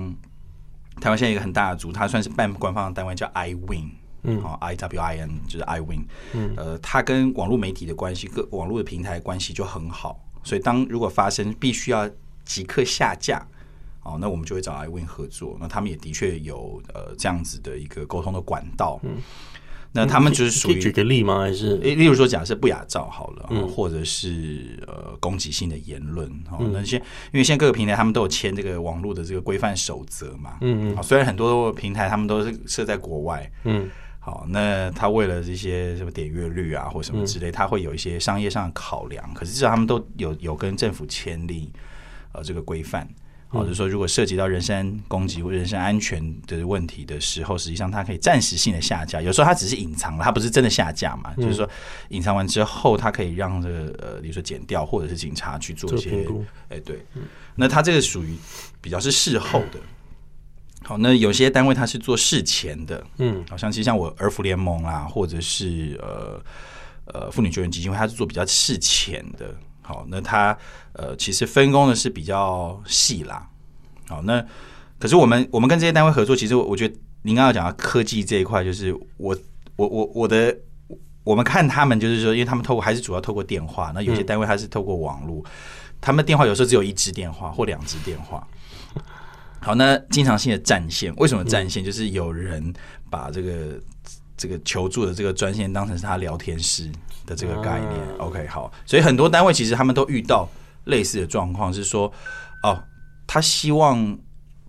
[1.02, 3.92] 台湾现在一个很大的组，它算是半官方的单位，叫 I Win，
[4.24, 10.18] 嗯，好，I W I N 就是 I Win，嗯，呃，它跟网络媒体的关系，各网络的平台关系就很好。
[10.44, 12.10] 所以，当如果发生必须要
[12.44, 13.46] 即刻下架，
[14.04, 15.58] 哦，那我们就会找 iWin 合作。
[15.60, 19.00] 那他们也的确有呃这样子的一个沟通的管道。
[19.04, 19.18] 嗯，
[19.92, 21.42] 那他们就是属于举个例吗？
[21.42, 30.58] 还是例如说，假设不雅照好了，或者是呃攻击性的言论，哦，那些因为现在各个平台他们都有签这个网络的这个规范守则嘛。
[30.62, 31.04] 嗯嗯。
[31.04, 33.90] 虽然很多平台他们都是设在国外，嗯。
[34.30, 39.34] 好，那他为了这些什么点阅率啊，或什么之类，他会有一些商业上的考量。
[39.34, 41.68] 可是至少他们都有有跟政府签订
[42.32, 43.08] 呃这个规范。
[43.48, 49.20] 好，就是说，如果涉及到人身攻击或人身安全的问题的时候，实际上它可以暂时性的下架。
[49.20, 51.34] 有时候它只是隐藏了，它不是真的下架嘛？
[51.36, 51.68] 就是说，
[52.10, 56.28] 隐藏完之后，它可以让这个呃，比如说剪掉，或者是警察去做一些
[56.70, 57.04] 哎，对。
[57.56, 58.38] 那它这个属于
[58.80, 59.80] 比较是事后的。
[60.84, 66.42] 好，那有些单位它是做事前的，嗯，好像其实像我儿福联盟啦，或者是呃
[67.06, 69.54] 呃妇女救援基金会，它是做比较事前的。
[69.82, 70.58] 好，那它
[70.94, 73.48] 呃，其实分工的是比较细啦。
[74.08, 74.44] 好，那
[74.98, 79.38] 可是我们我们跟这些单位合作，其实我觉得您刚刚讲到科技这一块，就是我
[79.76, 80.56] 我我我的
[81.24, 85.44] 我们看他们就是说，因为他们透过还是主要透过电话，那有些单位还是透过网络，
[86.00, 88.48] 他们电话有时候只有一支电话或两支电话。
[89.62, 91.84] 好，那经常性的占线，为什么占线？
[91.84, 92.74] 就是有人
[93.10, 93.80] 把这个
[94.36, 96.92] 这个求助的这个专线当成是他聊天室。
[97.26, 100.50] 的这个概念，OK，好，所以很多单位其实他们都遇到
[100.86, 102.12] 类似的状况，是说，
[102.64, 102.84] 哦，
[103.28, 104.18] 他希望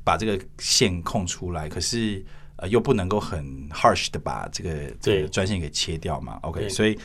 [0.04, 2.22] 把这个线空出来，可是
[2.56, 6.98] 呃又不能够很 harsh 的把这个这个专线给切掉嘛，OK，所以。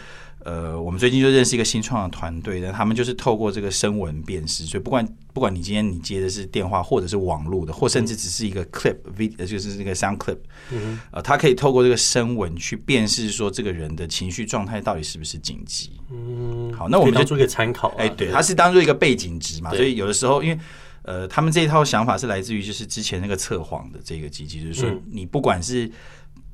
[0.45, 5.03] 呃，我们最近就认识一个新创的团队，那他们就是透过这个声纹辨识，所以不管
[5.33, 10.37] 不管你今天你接的是电话，或者是网络的，或甚至只是一个 clip video，就是那个 sound clip，
[10.71, 15.93] 嗯，呃，它可以透过这个声纹去辨识说这个人的情绪状态到底是不是紧急。
[16.11, 17.87] 嗯，好，那我们就做一个参考。
[17.97, 20.59] 哎，对，它是当做一个背景值嘛，所以有的时候，因为
[21.01, 25.91] 呃，他们这一套想法是来自于就是之前那个测谎的这个机器，就是说你不管是。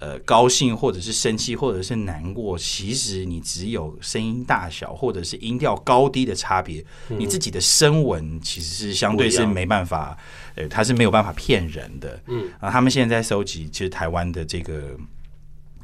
[0.01, 10.17] 呃，高兴或者是生气或者是难过，其实你只有声音大小或者是音调高低的差别，你自己的声纹其实是相对是没办法，
[10.55, 12.19] 呃，它是没有办法骗人的。
[12.25, 14.97] 嗯，啊，他们现在在收集，其实台湾的这个。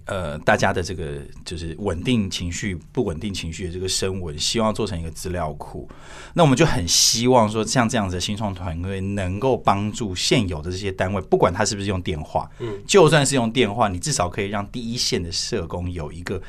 [0.08, 5.88] 呃，大家的这个就是稳定情绪、不稳定情绪的这个声纹，希望做成一个资料库。
[6.34, 16.42] 那我们就很希望说，像这样子的新创团队能够帮助现有的这些单位，不管他是不是用电话，嗯，就算是用电话，你至少可以让第一线的社工有一个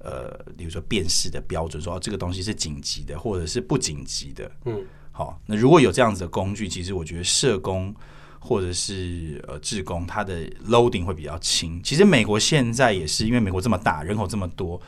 [0.00, 4.50] 呃，比如说辨识的标准，说这个东西是紧急的，或者是不紧急的。
[4.64, 7.94] 嗯，好，那如果有这样子的工具，其实我觉得社工。
[8.46, 11.82] 或者是呃，志工，它的 loading 会比较轻。
[11.82, 14.80] 其实美国现在也是，因为美国这么大，人口这么多，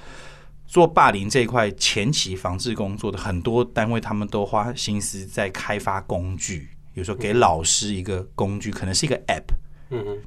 [0.68, 6.68] 做霸凌这一块前期防治工作的很多单位，他们都花心思在开发工具。
[6.94, 9.52] 比如说给老师一个工具，可能是一个 app。
[9.90, 10.18] 嗯嗯。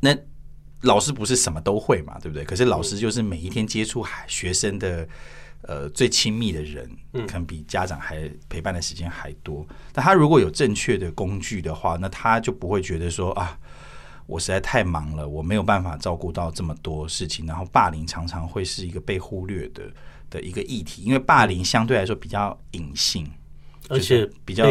[0.00, 0.16] 那
[0.82, 2.44] 老师不是什么都会嘛，对不对？
[2.44, 5.08] 可是老师就是每一天接触学生的。
[5.68, 9.66] 呃，最亲密的人，可能比家长还陪伴的时间还多。
[9.92, 13.58] 但他如果有正确的工具的话，那他就不会觉得说啊，
[14.24, 17.44] 我实在太忙了，我没有办法照顾到这么多事情。
[17.44, 19.82] 然后霸凌常常会是一个被忽略的
[20.30, 23.30] 的一个议题，因为霸凌相对来说比较隐性，
[23.90, 24.64] 而且比较，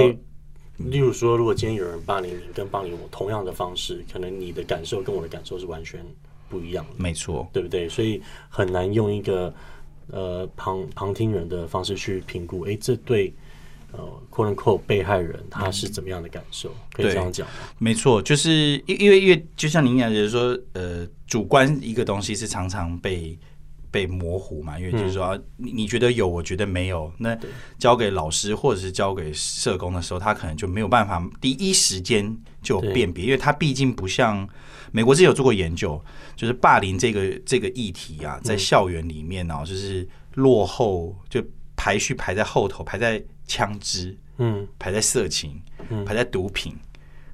[0.77, 6.03] 例如说，如果今天有人霸凌你，跟霸凌我同样的方式，可能你的感受跟我的感受是完全
[6.49, 7.87] 不一样的，没错，对不对？
[7.87, 9.53] 所以很难用一个。
[10.11, 13.33] 呃，旁旁听人的方式去评估，哎，这对
[13.91, 16.69] 呃，quote unquote 被害人他是怎么样的感受？
[16.93, 17.53] 可以这样讲吗？
[17.77, 23.37] 没错，就是因因为因为就像您讲，就是说，呃，主观一个东西是常常被
[23.97, 27.35] 被模糊嘛，因为就是说，你你觉得有，我觉得没有，那
[27.79, 34.47] 交给老师或者是交给社工的时候，他可能就没有办法第一时间就辨别，因为他毕竟不像。
[34.89, 36.01] 美国是有做过研究，
[36.35, 41.43] 就是霸凌这个这个议题啊，在校园里面呢，就是落后，就
[41.75, 46.73] 排序排在后头，排在枪支，嗯，排在色情，嗯，排在毒品，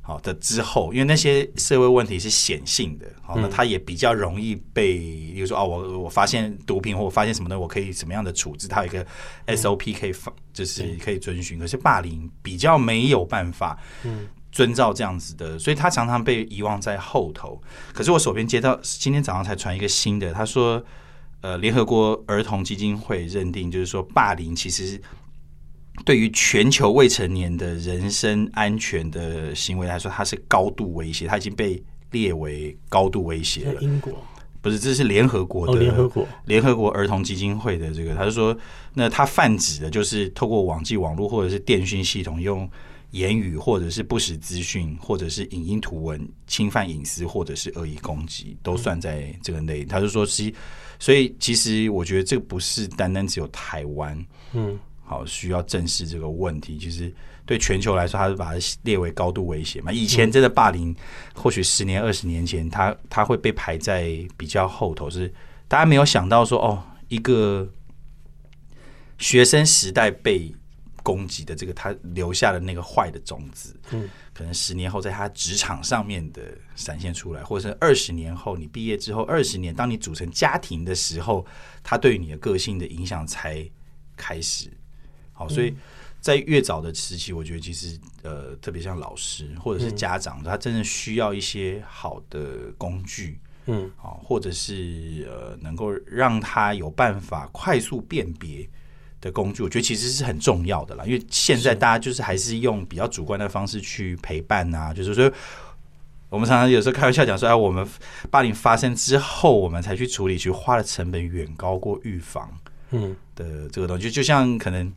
[0.05, 9.03] 好的之后，因为那些社会问题是显性的，好，那他也比较容易被，比如说哦，我我发现毒品或我发现什么的，我可以什么样的处置，它有一个
[9.47, 11.57] SOP 可以放，就是可以遵循。
[11.57, 14.27] 可是霸凌比较没有办法，嗯。
[14.53, 17.59] 遵照这样子的，所以他常常被遗忘在后头。
[17.91, 20.79] 可是我手边接到今天早上才传一个新的，他说，
[21.41, 25.01] 呃，联合国儿童基金会认定，就是说霸凌其实
[26.06, 33.82] 对于全球未成年的人身安全的行为来说，它是高度威胁，它已经被列为高度威胁了。
[33.82, 34.13] 英国
[34.62, 38.58] 不是，这是联合国的联合国联合国儿童基金会的这个，他就说，
[38.93, 42.69] 那他泛指的就是透过网际网络或者是电讯系统用。
[43.12, 49.86] 言语或者是不实资讯，或者是影音图文侵犯隐私，或者是恶意攻击，都算在这个内。
[49.86, 50.51] 他就说，其
[50.97, 54.79] 所以其实我觉得这个不是单单只有台湾，嗯，
[55.13, 56.78] 好需要正视这个问题。
[56.78, 57.13] 其实
[57.45, 59.91] 对全球来说，它是把它列为高度威胁嘛。
[59.91, 60.95] 以前真的霸凌，
[61.34, 65.34] 或许十年、二十年前，它它会被排在比较后头，是
[65.67, 67.69] 大家没有想到说，哦，一个
[69.17, 70.54] 学生时代被
[71.02, 76.41] 攻击的这个，他留下的那个坏的种子，嗯，可能十年后在他职场上面的
[76.76, 81.45] 闪现出来，或者是二十年后你毕业之后，二十年当你组成家庭的时候，
[81.84, 83.69] 他对你的个性的影响才
[84.15, 84.71] 开始。
[85.43, 85.75] 好，所以
[86.21, 98.67] 在越早的时期，我觉得其实呃，特别像老师或者是家长，他真的需要一些好的工具，嗯，啊，或者是呃，能够让他有办法快速辨别
[99.19, 101.03] 的工具，我觉得其实是很重要的啦。
[101.06, 105.29] 因为现在大家就是还是用比较主观的方式去陪伴啊，就是说，
[106.29, 107.86] 我们常常有时候开玩笑讲说，哎，我们
[108.32, 112.49] 霸凌发生之后，我们才去处理，其实花的成本远高过预防
[112.91, 113.13] 嗯。
[113.36, 114.03] 的这个东西。
[114.03, 114.91] 就就像可能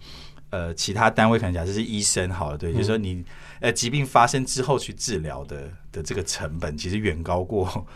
[0.51, 3.25] 呃，其他单位可能假设是医生好了，对，就是说你
[3.61, 7.87] 呃疾病发生之后去治疗的的这个成本，其实远高过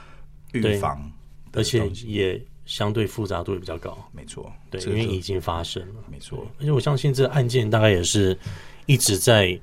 [0.52, 1.10] 预防
[1.52, 5.94] 而且也相对复杂度也比较高，没错，对，因为已经发生了。
[6.10, 8.38] 没错，而且我相信这个案件大概也是
[8.86, 9.58] 一直在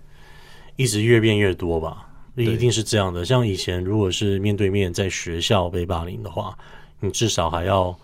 [0.76, 3.24] 一直越变越多吧，一定是这样的。
[3.24, 6.58] 像以前如果是面对面在学校被霸凌的话，
[7.00, 7.98] 你至少还要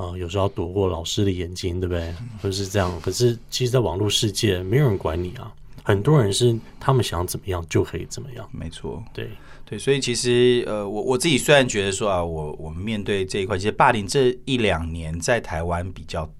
[0.00, 2.12] 呃有时候要躲过老师的眼睛，对不对？
[2.40, 2.90] 或者是这样。
[3.00, 5.52] 可是其实，在网络世界，没有人管你啊。
[5.82, 9.30] 很多人是他们想怎么样就可以怎么样，没错，对，
[9.64, 16.30] 对，所以其实呃，我我自己虽然觉得说啊，我我们面对这一块，其实霸凌这一两年在台湾比较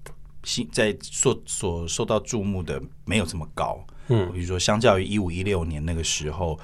[0.43, 6.57] 新，在所所受到注目的没有这么高，嗯比如说相较于一五一六年那个时候，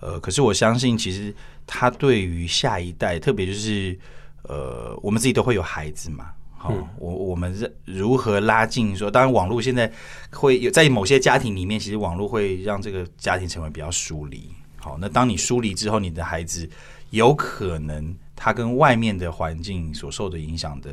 [0.00, 1.32] 呃，可是我相信其实
[1.66, 3.96] 他对于下一代，特别就是
[4.44, 6.32] 呃，我们自己都会有孩子嘛。
[6.56, 9.10] 好，我我们是如何拉近说？
[9.10, 9.92] 当然，网络现在
[10.30, 14.50] 会有在某些家庭里面，其实网络会让这个家庭成为比较疏离。
[14.76, 16.66] 好，那当你疏离之后，你的孩子
[17.10, 20.90] 有可能他跟外面的环境所受的影响的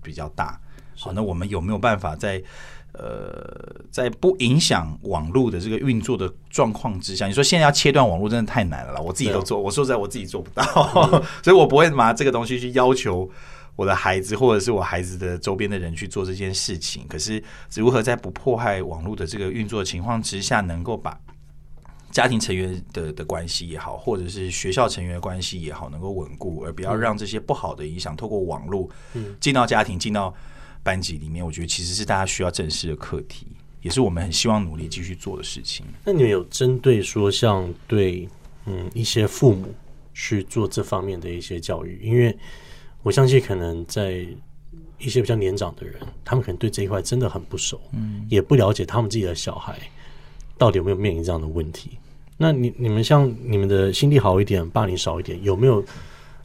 [0.00, 0.60] 比较大。
[0.96, 2.40] 好，那我们有没有办法在
[2.92, 7.26] 呃在不影响网络的这个运作的状况之下？
[7.26, 10.64] 你说现在要切断网络真的太难了啦，我自己都做，我说实在我自己做不到，
[11.42, 13.30] 所以我不会拿这个东西去要求。
[13.74, 17.42] 我的孩子，或者是我孩子的周边的人去做这件事情，可是
[17.74, 21.18] 如何在不破坏网络的这个运作的情况之下，能够把
[22.10, 28.86] 家庭成员的的关系也好，或者是学校成员的关系也好，能够稳固，而不要让这些不好的影响透过网络
[29.40, 30.32] 进到家庭、进到
[30.82, 31.44] 班级里面。
[31.44, 33.46] 我觉得其实是大家需要正视的课题，
[33.80, 35.86] 也是我们很希望努力继续做的事情。
[36.04, 38.28] 那你们有针对说像对
[38.66, 39.74] 嗯一些父母
[40.14, 42.00] 去做这方面的一些教育？
[42.02, 42.36] 因为
[43.02, 44.26] 我相信可能在
[44.98, 49.76] 一些比较年长的人，他们可能对这一块真的很不熟，嗯，也不了解他们自己的小孩
[50.56, 51.98] 到底有没有面临这样的问题。
[52.36, 55.84] 那你你们像你们的心地好一点，霸凌少一点，有没有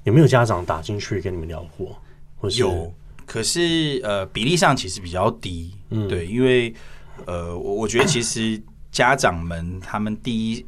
[0.05, 1.95] 有没有家长打进去跟你们聊过？
[2.37, 2.91] 或是有，
[3.27, 6.73] 可是呃比例上其实比较低，嗯对，因为
[7.27, 8.59] 呃我我觉得其实
[8.91, 10.65] 家长们他们第一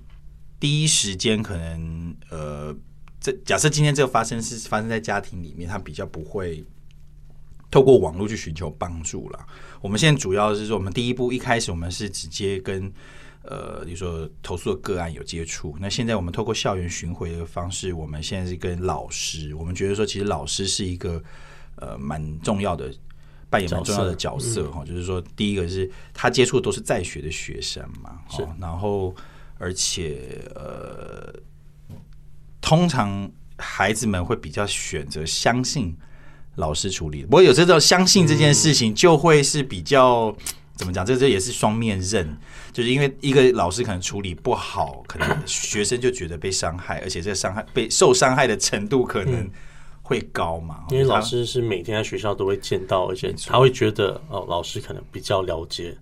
[0.60, 2.76] 第一时间可能呃
[3.20, 6.64] 这假设今天这个发生是发生在家庭里面，他比较不会
[7.72, 9.40] 透过网络去寻求帮助了。
[9.82, 12.92] 我们现在主要是说，我们第一步一开始我们是直接跟
[13.44, 15.76] 呃，比如说投诉的个案有接触。
[15.80, 21.24] 那现在我们透过校园巡回的方式，我们现在是跟老师，我们觉得说，其实老师是一个
[21.80, 22.94] 呃蛮重要的。
[23.52, 29.16] 扮演蛮重要的角色哈，就是说，第一个是他接触的都是在学的学生嘛，是哦然后
[29.58, 31.34] 而且呃，
[32.62, 35.98] 通常孩子们会比较选择相信
[36.58, 37.24] 老师处理。
[37.24, 40.32] 不过有这种相信这件事情，就会是比较
[40.76, 41.04] 怎么讲？
[41.04, 42.38] 这这也是双面刃，
[42.72, 49.50] 就是因为一个老师可能处理不好，可能学生就觉得被伤害，而且这个伤害被受伤害的程度可能
[50.10, 50.86] 会高嘛。
[50.90, 55.96] 因为老师是每天在学校都会见到，而且他会觉得哦，老师可能比较了解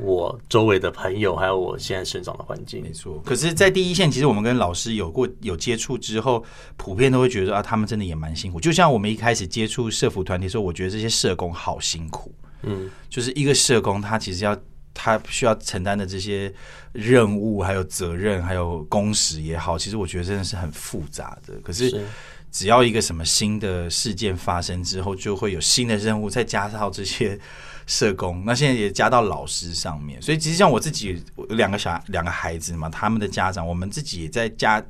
[0.00, 2.90] 我周围的朋友，还有我现在生长的环境没。
[2.90, 6.44] 错，可是，在第一线，其实我们跟老师有过有接触之后，
[6.76, 8.60] 普遍都会觉得啊，他们真的也蛮辛苦。
[8.60, 12.34] 就像我们一开始接触社服团体的时候，我觉得这些社工好辛苦。
[12.62, 14.56] 嗯，就是一个社工，他其实要
[14.92, 16.52] 他需要承担的这些
[16.92, 21.54] 任务，还有责任，还有工时也好，其实我觉得真的是很复杂的。
[21.62, 22.04] 可是是
[22.50, 27.38] 只要一个什么新的事件发生之后，就会有新的任务，再加上这些
[27.86, 30.20] 社工，那现在也加到老师上面。
[30.20, 34.84] 所以其实像我自己我有两个小孩两个孩子嘛，他们的家长，我们自己也在家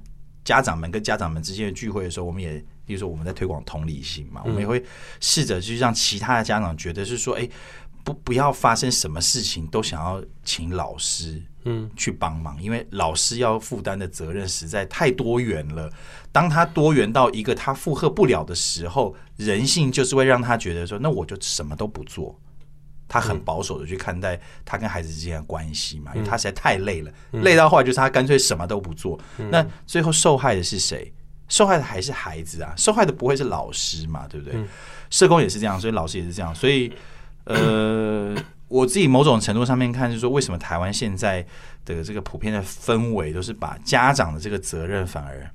[0.44, 4.82] 家长们跟家长们之间的聚会的时候，我们也比如说我们在推广同理心嘛，我们也会
[5.20, 7.48] 试着去让其他的家长觉得是说，哎。
[8.04, 15.90] 不不要发生什么事情都想要请老师嗯去帮忙，因为老师要负担的责任实在太多元了。
[16.32, 22.38] 当他多元到一个他负荷不了的时候，人性就是会让他觉得说，那我就什么都不做。
[23.08, 29.18] 他很保守的去看待他跟孩子之间的关系嘛，因为他实在太累了，累到后来就是他干脆什么都不做。
[29.50, 31.12] 那最后受害的是谁？
[31.48, 34.64] 受害的还是孩子啊，受害的不会是老师嘛，对不对？
[35.10, 36.92] 社工也是这样，所以老师也是这样，所以
[37.54, 38.34] 呃，
[38.68, 41.44] 我自己某种程度上面看，就是说为什么台湾现在
[41.84, 45.50] 的这个普遍的氛围都是把家长的这个责任反而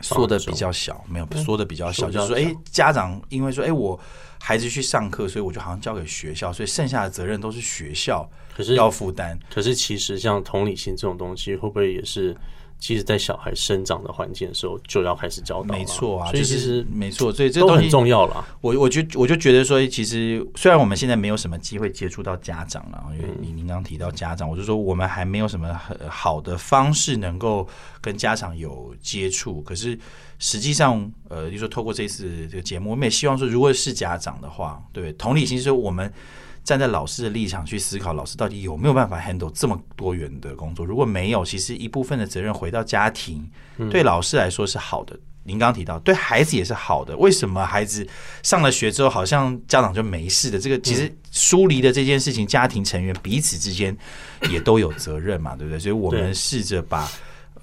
[0.00, 3.98] 说的比较小，没有说的比较小，就是说，哎，家长因为说，哎，我
[4.40, 9.38] 孩子去上课，所以我就好像交给学校，所以剩下的责任都是学校可是要负担。
[9.52, 12.36] 可是其实像同理心这种东西，会不会也是，
[12.78, 15.78] 其实在小孩生长的环境的时候就要开始教导了？
[15.78, 18.44] 没错啊，所以其实没错，所以这都很重要了。
[18.60, 27.66] 我我就我就觉得说，其实虽然我们现在没有什么机会接触到家长了，因为您您刚提到家长，我就说我们还没有什么很好的方式能够
[28.00, 29.62] 跟家长有接触。
[29.62, 29.98] 可是
[30.38, 36.12] 实际上，呃，就说透过这次这个节目，我们也希望说，如果是家长的话，对同理心，就是我们
[36.64, 40.84] 站在老师的立场去思考，老师到底有没有办法 handle 这么多元的工作？
[40.84, 43.46] 如果没有，其实一部分的责任回到家庭，
[43.90, 45.16] 对老师来说是好的。
[45.46, 47.14] 您刚刚提到，对孩子也是好的。
[47.18, 48.06] 为什么孩子
[48.42, 50.58] 上了学之后，好像家长就没事的？
[50.58, 53.94] 这个其实疏离的这件事情，家庭成员彼此之间
[54.50, 55.78] 也都有责任嘛，对不对？
[55.78, 57.06] 所以我们试着把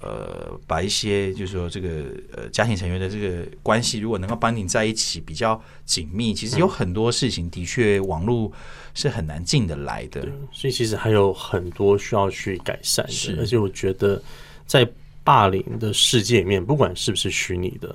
[0.02, 1.88] 呃把一些就是说这个
[2.36, 8.50] 呃家庭成员的这个关系，如果能够帮你在一起比较紧密，其实有很多事情的确网络
[8.94, 10.26] 是很难进得来的。
[10.52, 14.20] 所以其实还有很多需要去改善是的，而且我觉得
[14.66, 14.86] 在
[15.24, 17.94] 霸凌的世界里面，不管是不是虚拟的，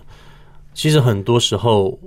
[0.74, 2.00] 其实很多时候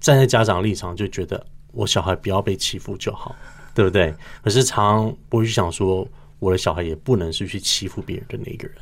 [0.00, 3.36] 站在家长立场就觉得我小孩不要被欺负就好，
[3.74, 4.14] 对不对？
[4.42, 6.08] 可是常常不会去想说，
[6.38, 8.76] 我的小孩也不能是去欺负别人的那一个人。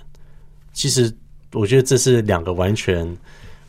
[0.75, 1.11] 其实
[1.53, 3.17] 我觉得这是两个完全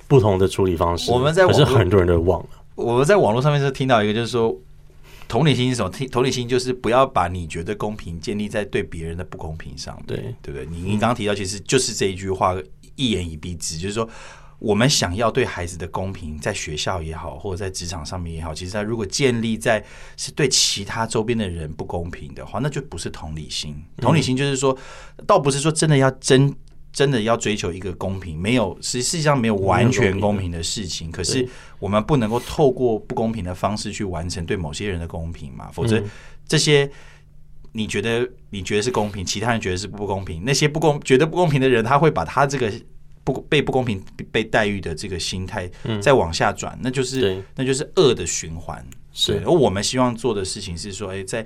[0.08, 1.10] 不同的处理方式。
[1.12, 2.50] 我们在可是很多人都忘了。
[2.76, 4.54] 我们在网络上面是听到一个，就是说
[5.30, 5.90] 同理心是什么？
[5.90, 10.66] 同同理心就是不要把你觉得公平建立在对别人的不公平上，对对不对？
[10.66, 12.54] 你你刚刚提到，其实就是这一句话
[12.98, 14.10] 一言以蔽之，就是说。
[14.58, 19.84] 我们想要对孩子的公平，在学校也好，或者在职场上面也好，其实他如果建立在
[20.16, 23.76] 是对其他周边的人不公平的话，那就不是同理心。
[23.98, 24.76] 同理心就是说，
[25.28, 26.56] 倒不是说真的要真
[26.96, 36.02] 真的要追求一个公平，没有实实际上没有完全公平的事情，可是我们不能够透过不公平的方式去完成对某些人的公平嘛，否则
[36.48, 36.90] 这些。
[37.78, 40.42] 你觉得你觉得是公平，其他人觉得是不公平。
[40.46, 42.72] 那些不公觉得不公平的人，他会把他这个
[43.26, 45.70] 不被不公平被待遇的这个心态
[46.02, 48.82] 再往下转，那就是那就是恶的循环。
[49.12, 51.46] 是而我们希望做的事情是说，哎，在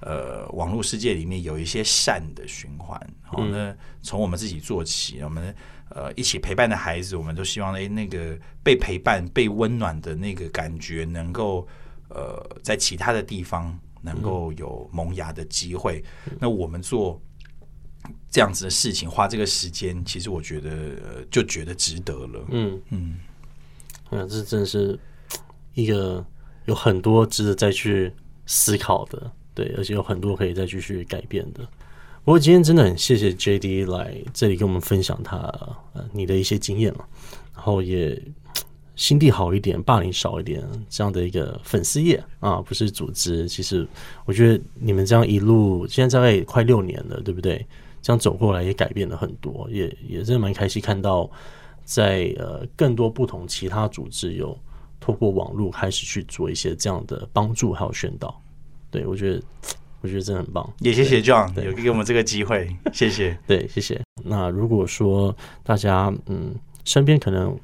[0.00, 3.00] 呃网络世界里面有一些善的循环。
[3.22, 5.54] 好，那从我们自己做起，我们
[5.90, 11.66] 呃一起陪伴的孩子，我们都希望哎那个被陪伴、被温暖的那个感觉，能够
[12.08, 16.04] 呃在其他的地方能够有萌芽的机会。
[16.38, 17.20] 那我们做。
[18.30, 22.44] 这样子的事情，花这个时间，其实我觉得、呃就觉得值得了。
[22.50, 23.18] 嗯嗯，
[24.10, 24.98] 嗯，这真的是
[25.74, 26.24] 一个
[26.66, 28.12] 有很多值得再去
[28.46, 31.66] 思考的，对，而且有很多可以再继续改变的。
[32.24, 35.38] 不过今天真的很谢谢 J D 来这里跟我们分享他
[35.94, 37.04] 呃你的一些经验了，
[37.56, 38.16] 然后也
[38.94, 43.48] 心地好一点，霸凌少一点这样的一个粉丝业啊，不是组织。
[43.48, 43.84] 其实
[44.24, 47.66] 我觉得你们这样一路，现在大概也快六年了，对不对？
[48.00, 51.28] 这样走过来也改变了很多，也也真的蛮开心看到。
[51.88, 54.54] 在呃更多不同其他组织有
[55.00, 58.38] 透过网络开始去做一些这样的帮助还有宣导，
[58.90, 59.42] 对我觉得
[60.00, 63.38] 我觉得真的很棒，也谢谢 John 对有给我们这个机会，谢谢。
[63.46, 64.00] 对，谢谢。
[64.24, 67.58] 那如果说大家嗯身边可能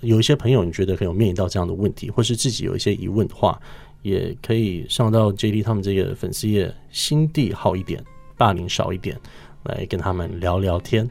[0.00, 3.60] 有一些朋友，你觉得可能有面临到这样的问题，或是自己有一些疑问的话，
[4.02, 8.02] 也可以上到 JD 他们这个粉丝页，心地好一点，
[8.36, 9.18] 霸凌少一点，
[9.64, 11.08] 来跟他们聊聊天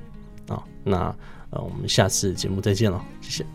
[0.47, 0.61] 啊。
[0.83, 1.15] 那
[1.49, 3.54] 呃，我们下次节目再见了，谢谢。